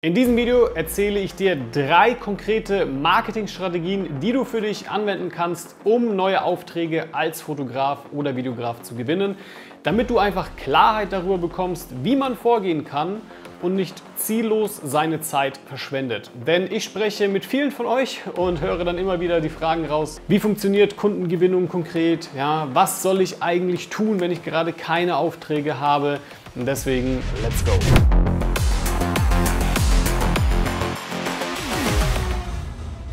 [0.00, 5.74] In diesem Video erzähle ich dir drei konkrete Marketingstrategien, die du für dich anwenden kannst,
[5.82, 9.34] um neue Aufträge als Fotograf oder Videograf zu gewinnen,
[9.82, 13.20] damit du einfach Klarheit darüber bekommst, wie man vorgehen kann
[13.60, 16.30] und nicht ziellos seine Zeit verschwendet.
[16.46, 20.20] Denn ich spreche mit vielen von euch und höre dann immer wieder die Fragen raus,
[20.28, 22.28] wie funktioniert Kundengewinnung konkret?
[22.36, 26.20] Ja, was soll ich eigentlich tun, wenn ich gerade keine Aufträge habe?
[26.54, 27.72] Und deswegen, let's go!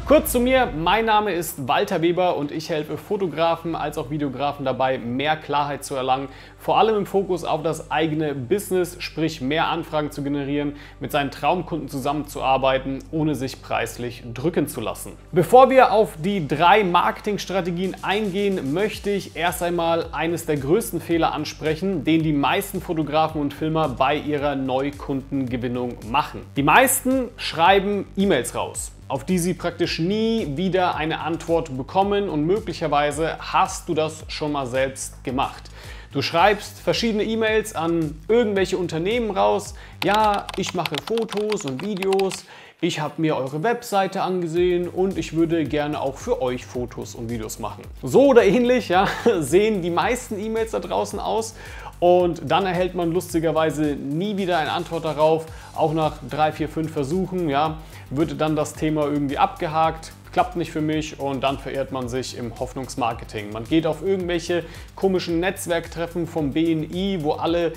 [0.06, 4.64] Kurz zu mir, mein Name ist Walter Weber und ich helfe Fotografen als auch Videografen
[4.64, 6.28] dabei, mehr Klarheit zu erlangen,
[6.60, 11.32] vor allem im Fokus auf das eigene Business, sprich mehr Anfragen zu generieren, mit seinen
[11.32, 15.14] Traumkunden zusammenzuarbeiten, ohne sich preislich drücken zu lassen.
[15.32, 21.34] Bevor wir auf die drei Marketingstrategien eingehen, möchte ich erst einmal eines der größten Fehler
[21.34, 26.42] ansprechen, den die meisten Fotografen und Filmer bei ihrer Neukundengewinnung machen.
[26.56, 32.46] Die meisten schreiben E-Mails raus auf die sie praktisch nie wieder eine Antwort bekommen und
[32.46, 35.70] möglicherweise hast du das schon mal selbst gemacht.
[36.12, 39.74] Du schreibst verschiedene E-Mails an irgendwelche Unternehmen raus.
[40.04, 42.46] Ja, ich mache Fotos und Videos.
[42.82, 47.30] Ich habe mir eure Webseite angesehen und ich würde gerne auch für euch Fotos und
[47.30, 47.84] Videos machen.
[48.04, 49.08] So oder ähnlich ja,
[49.40, 51.56] sehen die meisten E-Mails da draußen aus
[52.02, 55.46] und dann erhält man lustigerweise nie wieder eine Antwort darauf.
[55.74, 57.78] Auch nach drei, vier, fünf Versuchen ja,
[58.10, 62.38] wird dann das Thema irgendwie abgehakt, klappt nicht für mich und dann verirrt man sich
[62.38, 63.54] im Hoffnungsmarketing.
[63.54, 64.66] Man geht auf irgendwelche
[64.96, 67.72] komischen Netzwerktreffen vom BNI, wo alle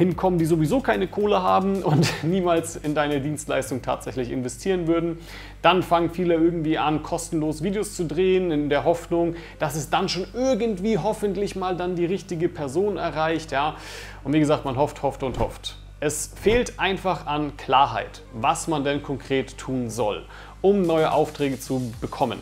[0.00, 5.18] hinkommen, die sowieso keine Kohle haben und niemals in deine Dienstleistung tatsächlich investieren würden.
[5.60, 10.08] Dann fangen viele irgendwie an, kostenlos Videos zu drehen, in der Hoffnung, dass es dann
[10.08, 13.52] schon irgendwie hoffentlich mal dann die richtige Person erreicht.
[13.52, 13.76] Ja?
[14.24, 15.76] Und wie gesagt, man hofft, hofft und hofft.
[16.00, 20.24] Es fehlt einfach an Klarheit, was man denn konkret tun soll,
[20.62, 22.38] um neue Aufträge zu bekommen.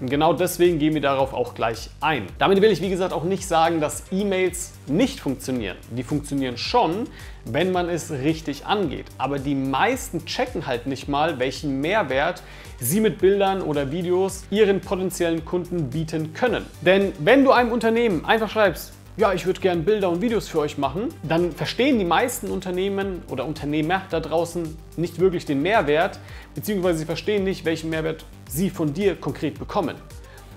[0.00, 2.26] Und genau deswegen gehen wir darauf auch gleich ein.
[2.38, 5.76] Damit will ich, wie gesagt, auch nicht sagen, dass E-Mails nicht funktionieren.
[5.90, 7.08] Die funktionieren schon,
[7.44, 9.06] wenn man es richtig angeht.
[9.18, 12.42] Aber die meisten checken halt nicht mal, welchen Mehrwert
[12.78, 16.64] sie mit Bildern oder Videos ihren potenziellen Kunden bieten können.
[16.82, 20.60] Denn wenn du einem Unternehmen einfach schreibst, ja, ich würde gerne Bilder und Videos für
[20.60, 26.20] euch machen, dann verstehen die meisten Unternehmen oder Unternehmer da draußen nicht wirklich den Mehrwert,
[26.54, 29.96] beziehungsweise sie verstehen nicht, welchen Mehrwert sie von dir konkret bekommen.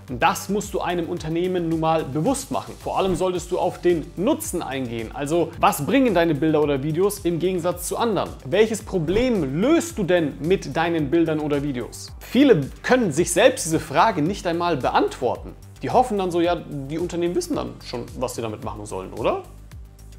[0.10, 2.76] Und das musst du einem Unternehmen nun mal bewusst machen.
[2.80, 5.10] Vor allem solltest du auf den Nutzen eingehen.
[5.12, 8.30] Also, was bringen deine Bilder oder Videos im Gegensatz zu anderen?
[8.46, 12.12] Welches Problem löst du denn mit deinen Bildern oder Videos?
[12.20, 15.56] Viele können sich selbst diese Frage nicht einmal beantworten.
[15.82, 19.14] Die hoffen dann so, ja, die Unternehmen wissen dann schon, was sie damit machen sollen,
[19.14, 19.44] oder?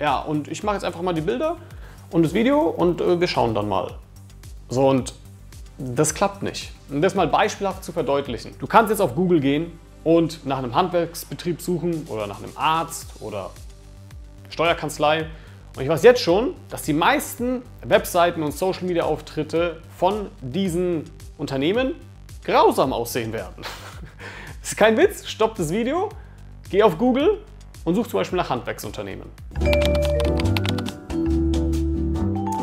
[0.00, 1.56] Ja, und ich mache jetzt einfach mal die Bilder
[2.10, 3.94] und das Video und äh, wir schauen dann mal.
[4.68, 5.14] So, und
[5.78, 6.72] das klappt nicht.
[6.90, 8.54] Um das mal beispielhaft zu verdeutlichen.
[8.58, 13.06] Du kannst jetzt auf Google gehen und nach einem Handwerksbetrieb suchen oder nach einem Arzt
[13.20, 13.50] oder
[14.48, 15.26] Steuerkanzlei.
[15.76, 21.04] Und ich weiß jetzt schon, dass die meisten Webseiten und Social Media Auftritte von diesen
[21.38, 21.94] Unternehmen
[22.44, 23.64] grausam aussehen werden.
[24.62, 26.08] Das ist kein Witz, stopp das Video,
[26.70, 27.40] geh auf Google
[27.82, 29.26] und such zum Beispiel nach Handwerksunternehmen.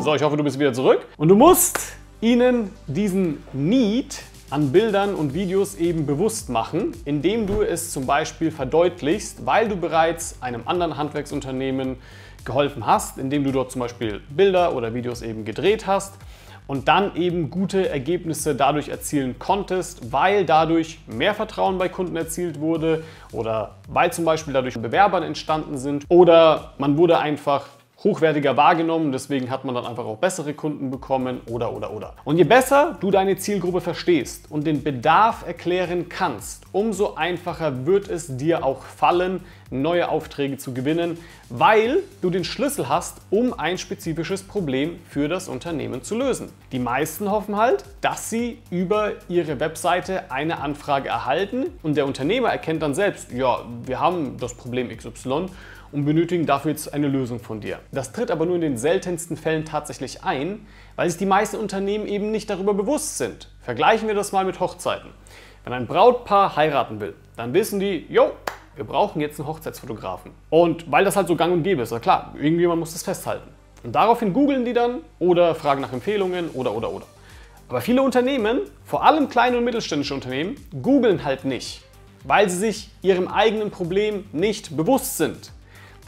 [0.02, 1.06] So, ich hoffe, du bist wieder zurück.
[1.18, 7.60] Und du musst ihnen diesen Need an Bildern und Videos eben bewusst machen, indem du
[7.60, 11.98] es zum Beispiel verdeutlichst, weil du bereits einem anderen Handwerksunternehmen
[12.46, 16.14] geholfen hast, indem du dort zum Beispiel Bilder oder Videos eben gedreht hast
[16.70, 22.60] und dann eben gute Ergebnisse dadurch erzielen konntest, weil dadurch mehr Vertrauen bei Kunden erzielt
[22.60, 27.66] wurde oder weil zum Beispiel dadurch Bewerbern entstanden sind oder man wurde einfach
[28.02, 32.14] hochwertiger wahrgenommen, deswegen hat man dann einfach auch bessere Kunden bekommen oder oder oder.
[32.24, 38.08] Und je besser du deine Zielgruppe verstehst und den Bedarf erklären kannst, umso einfacher wird
[38.08, 41.18] es dir auch fallen, neue Aufträge zu gewinnen,
[41.48, 46.50] weil du den Schlüssel hast, um ein spezifisches Problem für das Unternehmen zu lösen.
[46.72, 52.48] Die meisten hoffen halt, dass sie über ihre Webseite eine Anfrage erhalten und der Unternehmer
[52.48, 55.48] erkennt dann selbst, ja, wir haben das Problem XY
[55.92, 57.80] und benötigen dafür jetzt eine Lösung von dir.
[57.92, 60.66] Das tritt aber nur in den seltensten Fällen tatsächlich ein,
[60.96, 63.48] weil sich die meisten Unternehmen eben nicht darüber bewusst sind.
[63.60, 65.10] Vergleichen wir das mal mit Hochzeiten.
[65.64, 68.32] Wenn ein Brautpaar heiraten will, dann wissen die, jo,
[68.76, 70.30] wir brauchen jetzt einen Hochzeitsfotografen.
[70.48, 73.48] Und weil das halt so gang und gäbe ist, na klar, irgendjemand muss das festhalten.
[73.82, 77.06] Und daraufhin googeln die dann oder fragen nach Empfehlungen oder oder oder.
[77.68, 81.82] Aber viele Unternehmen, vor allem kleine und mittelständische Unternehmen, googeln halt nicht,
[82.24, 85.52] weil sie sich ihrem eigenen Problem nicht bewusst sind.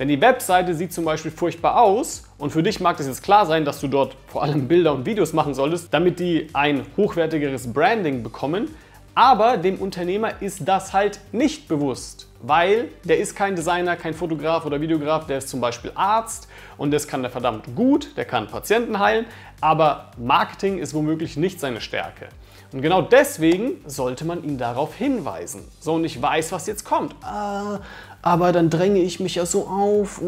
[0.02, 3.46] Denn die Webseite sieht zum Beispiel furchtbar aus und für dich mag es jetzt klar
[3.46, 7.72] sein, dass du dort vor allem Bilder und Videos machen solltest, damit die ein hochwertigeres
[7.72, 8.74] Branding bekommen.
[9.14, 14.66] Aber dem Unternehmer ist das halt nicht bewusst, weil der ist kein Designer, kein Fotograf
[14.66, 18.48] oder Videograf, der ist zum Beispiel Arzt und das kann der verdammt gut, der kann
[18.48, 19.26] Patienten heilen,
[19.60, 22.26] aber Marketing ist womöglich nicht seine Stärke.
[22.72, 25.68] Und genau deswegen sollte man ihn darauf hinweisen.
[25.78, 27.14] So, und ich weiß, was jetzt kommt.
[27.22, 27.80] Ah,
[28.22, 30.22] aber dann dränge ich mich ja so auf,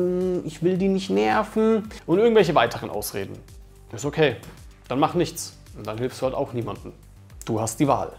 [0.45, 3.39] ich will die nicht nerven und irgendwelche weiteren Ausreden.
[3.93, 4.37] Ist okay,
[4.89, 6.93] dann mach nichts und dann hilfst du halt auch niemandem.
[7.45, 8.13] Du hast die Wahl.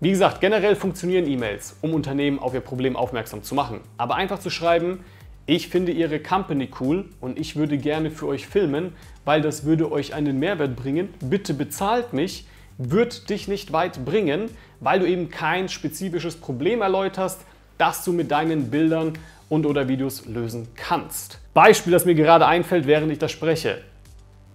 [0.00, 3.80] Wie gesagt, generell funktionieren E-Mails, um Unternehmen auf ihr Problem aufmerksam zu machen.
[3.96, 5.04] Aber einfach zu schreiben,
[5.46, 8.94] ich finde Ihre Company cool und ich würde gerne für euch filmen,
[9.24, 11.12] weil das würde euch einen Mehrwert bringen.
[11.20, 12.46] Bitte bezahlt mich,
[12.78, 14.48] wird dich nicht weit bringen,
[14.80, 17.44] weil du eben kein spezifisches Problem erläuterst,
[17.80, 19.14] das du mit deinen Bildern
[19.48, 21.38] und oder Videos lösen kannst.
[21.54, 23.78] Beispiel, das mir gerade einfällt, während ich das spreche.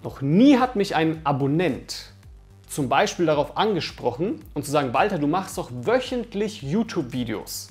[0.04, 2.13] Noch nie hat mich ein Abonnent
[2.68, 7.69] zum Beispiel darauf angesprochen und zu sagen, Walter, du machst doch wöchentlich YouTube-Videos.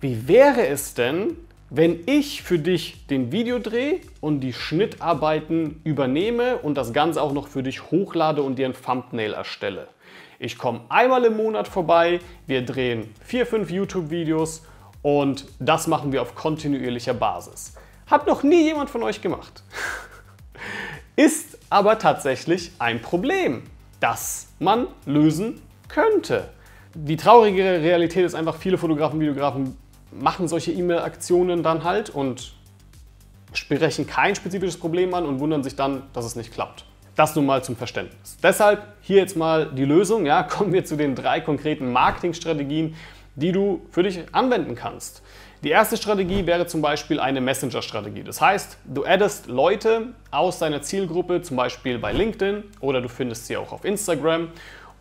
[0.00, 1.36] Wie wäre es denn,
[1.70, 7.48] wenn ich für dich den Videodreh und die Schnittarbeiten übernehme und das Ganze auch noch
[7.48, 9.88] für dich hochlade und dir ein Thumbnail erstelle?
[10.38, 14.62] Ich komme einmal im Monat vorbei, wir drehen vier, fünf YouTube-Videos
[15.02, 17.74] und das machen wir auf kontinuierlicher Basis.
[18.06, 19.62] Hat noch nie jemand von euch gemacht.
[21.16, 23.64] Ist aber tatsächlich ein Problem
[24.00, 26.48] das man lösen könnte.
[26.94, 29.76] Die traurige Realität ist einfach, viele Fotografen, Videografen
[30.10, 32.54] machen solche E-Mail-Aktionen dann halt und
[33.52, 36.84] sprechen kein spezifisches Problem an und wundern sich dann, dass es nicht klappt.
[37.18, 38.36] Das nun mal zum Verständnis.
[38.44, 40.24] Deshalb hier jetzt mal die Lösung.
[40.24, 42.94] Ja, kommen wir zu den drei konkreten Marketingstrategien,
[43.34, 45.22] die du für dich anwenden kannst.
[45.64, 48.22] Die erste Strategie wäre zum Beispiel eine Messenger-Strategie.
[48.22, 53.48] Das heißt, du addest Leute aus deiner Zielgruppe, zum Beispiel bei LinkedIn oder du findest
[53.48, 54.52] sie auch auf Instagram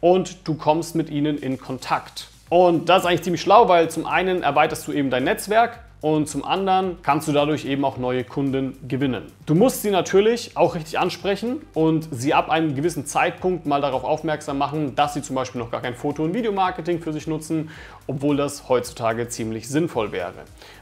[0.01, 2.29] und du kommst mit ihnen in Kontakt.
[2.49, 6.29] Und das ist eigentlich ziemlich schlau, weil zum einen erweiterst du eben dein Netzwerk, und
[6.29, 9.23] zum anderen kannst du dadurch eben auch neue Kunden gewinnen.
[9.45, 14.03] Du musst sie natürlich auch richtig ansprechen und sie ab einem gewissen Zeitpunkt mal darauf
[14.03, 17.69] aufmerksam machen, dass sie zum Beispiel noch gar kein Foto- und Videomarketing für sich nutzen,
[18.05, 20.33] obwohl das heutzutage ziemlich sinnvoll wäre.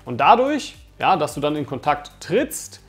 [0.04, 2.82] Und dadurch, ja, dass du dann in Kontakt trittst,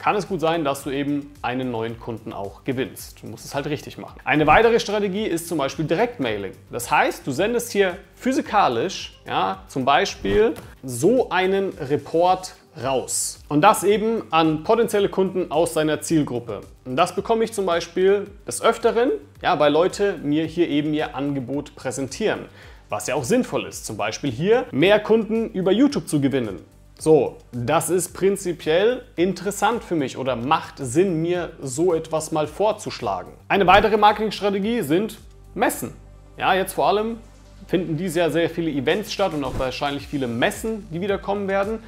[0.00, 3.22] kann es gut sein, dass du eben einen neuen Kunden auch gewinnst.
[3.22, 4.18] Du musst es halt richtig machen.
[4.24, 6.52] Eine weitere Strategie ist zum Beispiel Direktmailing.
[6.72, 13.40] Das heißt, du sendest hier physikalisch, ja, zum Beispiel so einen Report raus.
[13.48, 16.62] Und das eben an potenzielle Kunden aus seiner Zielgruppe.
[16.86, 19.10] Und das bekomme ich zum Beispiel des Öfteren,
[19.42, 22.46] ja, weil Leute mir hier eben ihr Angebot präsentieren.
[22.88, 26.58] Was ja auch sinnvoll ist, zum Beispiel hier mehr Kunden über YouTube zu gewinnen.
[27.02, 33.32] So, das ist prinzipiell interessant für mich oder macht Sinn, mir so etwas mal vorzuschlagen.
[33.48, 35.16] Eine weitere Marketingstrategie sind
[35.54, 35.94] Messen.
[36.36, 37.16] Ja, jetzt vor allem
[37.68, 41.48] finden dieses Jahr sehr viele Events statt und auch wahrscheinlich viele Messen, die wieder kommen
[41.48, 41.78] werden.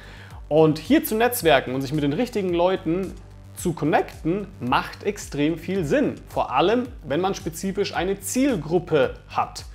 [0.49, 3.13] Und hier zu netzwerken und sich mit den richtigen Leuten
[3.55, 6.15] zu connecten, macht extrem viel Sinn.
[6.27, 9.65] Vor allem, wenn man spezifisch eine Zielgruppe hat.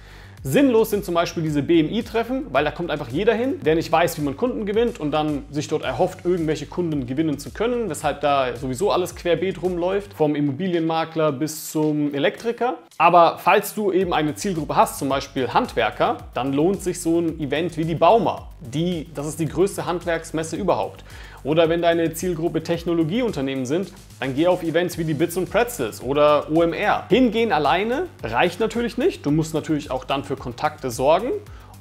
[0.43, 4.19] Sinnlos sind zum Beispiel diese BMI-Treffen, weil da kommt einfach jeder hin, der nicht weiß,
[4.19, 8.21] wie man Kunden gewinnt und dann sich dort erhofft, irgendwelche Kunden gewinnen zu können, weshalb
[8.21, 12.79] da sowieso alles querbeet rumläuft, vom Immobilienmakler bis zum Elektriker.
[12.99, 17.41] Aber falls du eben eine Zielgruppe hast, zum Beispiel Handwerker, dann lohnt sich so ein
[17.41, 18.49] Event wie die Bauma.
[18.61, 21.05] Die, das ist die größte Handwerksmesse überhaupt.
[21.45, 26.03] Oder wenn deine Zielgruppe Technologieunternehmen sind, dann geh auf Events wie die Bits und Pretzels
[26.03, 27.05] oder OMR.
[27.09, 29.25] Hingehen alleine reicht natürlich nicht.
[29.25, 31.31] Du musst natürlich auch dann für Kontakte sorgen.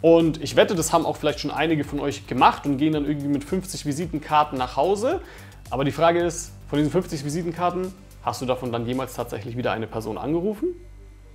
[0.02, 3.06] Und ich wette, das haben auch vielleicht schon einige von euch gemacht und gehen dann
[3.06, 5.22] irgendwie mit 50 Visitenkarten nach Hause.
[5.70, 9.72] Aber die Frage ist, von diesen 50 Visitenkarten, hast du davon dann jemals tatsächlich wieder
[9.72, 10.76] eine Person angerufen?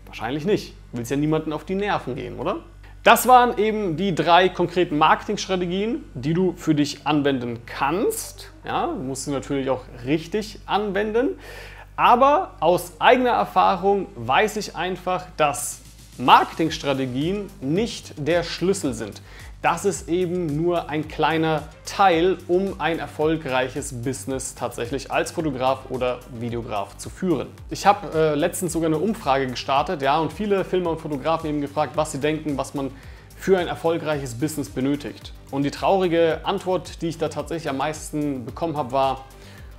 [0.07, 0.75] Wahrscheinlich nicht.
[0.93, 2.61] Du willst ja niemanden auf die Nerven gehen, oder?
[3.03, 8.53] Das waren eben die drei konkreten Marketingstrategien, die du für dich anwenden kannst.
[8.65, 11.31] Ja, du musst sie natürlich auch richtig anwenden.
[11.97, 15.81] Aber aus eigener Erfahrung weiß ich einfach, dass
[16.17, 19.21] Marketingstrategien nicht der Schlüssel sind
[19.63, 26.21] das ist eben nur ein kleiner Teil, um ein erfolgreiches Business tatsächlich als Fotograf oder
[26.33, 27.49] Videograf zu führen.
[27.69, 31.61] Ich habe äh, letztens sogar eine Umfrage gestartet, ja, und viele Filmer und Fotografen eben
[31.61, 32.91] gefragt, was sie denken, was man
[33.37, 35.35] für ein erfolgreiches Business benötigt.
[35.51, 39.27] Und die traurige Antwort, die ich da tatsächlich am meisten bekommen habe, war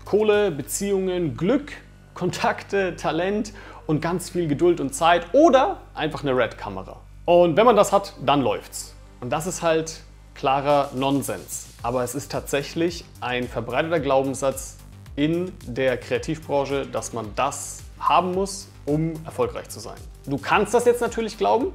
[0.06, 1.72] Kohle, Beziehungen, Glück,
[2.14, 3.54] Kontakte, Talent
[3.88, 6.98] und ganz viel Geduld und Zeit oder einfach eine Red-Kamera.
[7.26, 8.94] Und wenn man das hat, dann läuft's.
[9.20, 10.02] Und das ist halt
[10.44, 11.68] klarer Nonsens.
[11.84, 14.76] Aber es ist tatsächlich ein verbreiteter Glaubenssatz
[15.16, 19.96] in der Kreativbranche, dass man das haben muss, um erfolgreich zu sein.
[20.26, 21.68] Du kannst das jetzt natürlich glauben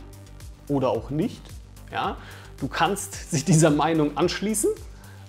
[0.69, 1.41] oder auch nicht.
[1.91, 2.19] Ja?
[2.61, 4.69] Du kannst sich dieser Meinung anschließen,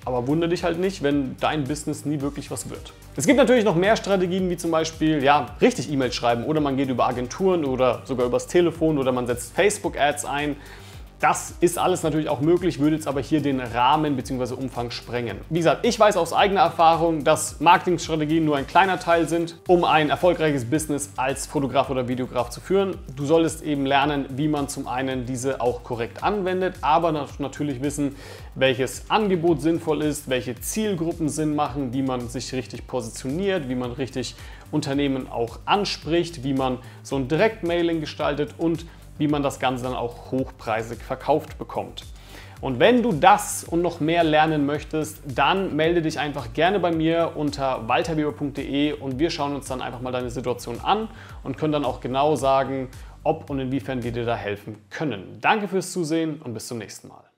[0.03, 2.91] aber wundere dich halt nicht, wenn dein Business nie wirklich was wird.
[3.15, 6.75] Es gibt natürlich noch mehr Strategien, wie zum Beispiel ja, richtig E-Mails schreiben oder man
[6.75, 10.57] geht über Agenturen oder sogar übers Telefon oder man setzt Facebook-Ads ein.
[11.19, 14.53] Das ist alles natürlich auch möglich, würde jetzt aber hier den Rahmen bzw.
[14.53, 15.39] Umfang sprengen.
[15.49, 19.83] Wie gesagt, ich weiß aus eigener Erfahrung, dass Marketingstrategien nur ein kleiner Teil sind, um
[19.83, 22.95] ein erfolgreiches Business als Fotograf oder Videograf zu führen.
[23.17, 28.15] Du solltest eben lernen, wie man zum einen diese auch korrekt anwendet, aber natürlich wissen,
[28.55, 33.91] welches Angebot sinnvoll ist, welche Zielgruppen Sinn machen, wie man sich richtig positioniert, wie man
[33.91, 34.35] richtig
[34.71, 38.85] Unternehmen auch anspricht, wie man so ein Direktmailing gestaltet und
[39.19, 42.05] wie man das Ganze dann auch hochpreisig verkauft bekommt.
[42.61, 46.91] Und wenn du das und noch mehr lernen möchtest, dann melde dich einfach gerne bei
[46.91, 51.07] mir unter walterweber.de und wir schauen uns dann einfach mal deine Situation an
[51.43, 52.89] und können dann auch genau sagen,
[53.23, 55.37] ob und inwiefern wir dir da helfen können.
[55.39, 57.28] Danke fürs Zusehen und bis zum nächsten Mal.